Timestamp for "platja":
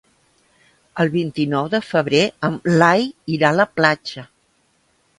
3.79-4.29